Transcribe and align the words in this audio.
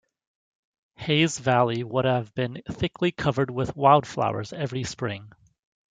Hayes 0.95 1.37
Valley 1.37 1.83
would 1.83 2.05
have 2.05 2.33
been 2.33 2.63
thickly 2.71 3.11
covered 3.11 3.51
with 3.51 3.75
wildflowers 3.75 4.51
every 4.51 4.83
spring. 4.83 5.31